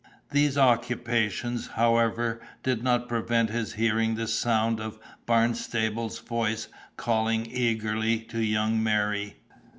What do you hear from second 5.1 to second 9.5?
Barnstable's voice calling eagerly to young Merry.